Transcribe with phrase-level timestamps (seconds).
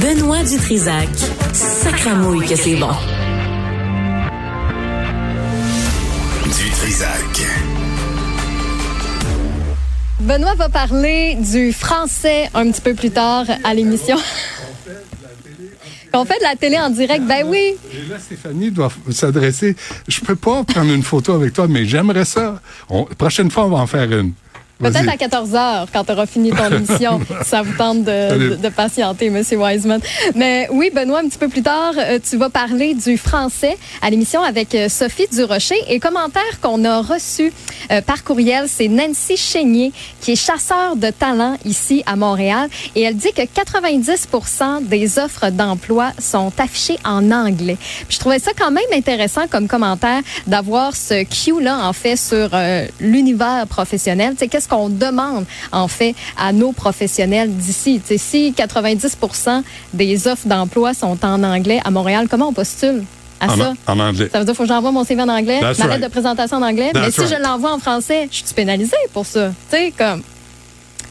[0.00, 1.08] Benoît Dutrisac.
[1.52, 2.90] Sacramouille que c'est bon.
[6.44, 7.46] Dutrisac.
[10.20, 14.16] Benoît va parler du français un petit peu plus tard à l'émission.
[16.12, 17.74] On fait de la télé en direct, ben oui.
[17.92, 19.76] Et là, Stéphanie doit s'adresser.
[20.08, 22.60] Je peux pas prendre une photo avec toi, mais j'aimerais ça.
[22.88, 24.32] On- prochaine fois, on va en faire une.
[24.80, 27.20] Peut-être à 14 heures, quand tu auras fini ton émission.
[27.44, 30.00] ça vous tente de, de- de patienter, Monsieur Wiseman.
[30.34, 34.10] Mais oui, Benoît, un petit peu plus tard, euh, tu vas parler du français à
[34.10, 35.76] l'émission avec euh, Sophie Durocher.
[35.88, 37.52] Et commentaire qu'on a reçu
[37.90, 42.68] euh, par courriel, c'est Nancy Chénier, qui est chasseur de talent ici à Montréal.
[42.94, 44.28] Et elle dit que 90
[44.82, 47.76] des offres d'emploi sont affichées en anglais.
[48.08, 52.50] Puis je trouvais ça quand même intéressant comme commentaire d'avoir ce cue-là, en fait, sur
[52.54, 54.32] euh, l'univers professionnel.
[54.32, 58.00] Tu sais, qu'est-ce qu'on demande, en fait, à nos professionnels d'ici?
[58.00, 59.16] Tu sais, si 90
[59.92, 63.04] des offres d'emploi sont en anglais à Montréal, comment on postule
[63.40, 63.72] à En, ça?
[63.86, 64.28] en anglais.
[64.32, 65.98] Ça veut dire qu'il faut que j'envoie mon CV en anglais, That's ma right.
[66.00, 66.90] lettre de présentation en anglais.
[66.94, 67.36] That's mais si right.
[67.38, 69.50] je l'envoie en français, je suis pénalisée pour ça.
[69.70, 70.22] Tu sais, comme.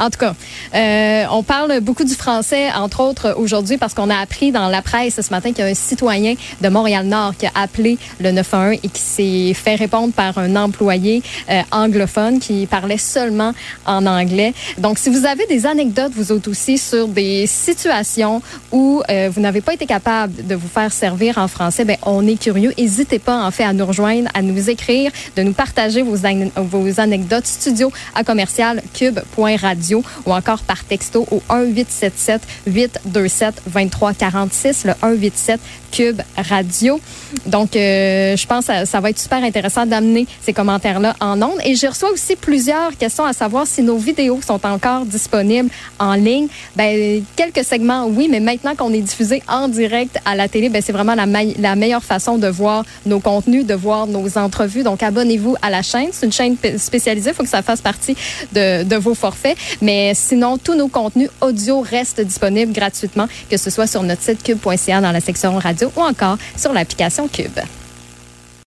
[0.00, 0.34] En tout cas,
[0.74, 4.80] euh, on parle beaucoup du français, entre autres, aujourd'hui, parce qu'on a appris dans la
[4.82, 8.78] presse ce matin qu'il y a un citoyen de Montréal-Nord qui a appelé le 911
[8.82, 13.52] et qui s'est fait répondre par un employé euh, anglophone qui parlait seulement
[13.84, 14.54] en anglais.
[14.78, 18.40] Donc, si vous avez des anecdotes, vous autres aussi, sur des situations
[18.72, 22.26] où euh, vous n'avez pas été capable de vous faire servir en français, ben, on
[22.26, 22.72] est curieux.
[22.78, 26.50] N'hésitez pas, en fait, à nous rejoindre, à nous écrire, de nous partager vos, ane-
[26.56, 34.92] vos anecdotes studio à commercial cube.radio ou encore par texto au 1877 827 2346 le
[35.00, 35.60] 187
[35.90, 37.00] cube radio.
[37.46, 41.40] Donc euh, je pense que ça, va être super intéressant d'amener ces commentaires là en
[41.42, 45.70] ondes et je reçois aussi plusieurs questions à savoir si nos vidéos sont encore disponibles
[45.98, 46.48] en ligne.
[46.76, 50.82] Ben quelques segments oui, mais maintenant qu'on est diffusé en direct à la télé, ben
[50.82, 51.26] c'est vraiment la,
[51.58, 54.82] la meilleure façon de voir nos contenus, de voir nos entrevues.
[54.82, 58.16] Donc abonnez-vous à la chaîne, c'est une chaîne spécialisée, il faut que ça fasse partie
[58.52, 59.56] de, de vos forfaits.
[59.82, 64.42] Mais sinon, tous nos contenus audio restent disponibles gratuitement, que ce soit sur notre site
[64.42, 67.60] cube.ca dans la section radio ou encore sur l'application Cube.